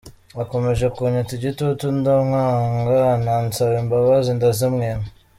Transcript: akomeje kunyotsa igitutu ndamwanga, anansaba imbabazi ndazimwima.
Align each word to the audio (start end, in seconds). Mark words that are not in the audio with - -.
akomeje 0.43 0.85
kunyotsa 0.95 1.33
igitutu 1.39 1.85
ndamwanga, 1.99 2.97
anansaba 3.15 3.73
imbabazi 3.83 4.29
ndazimwima. 4.37 5.05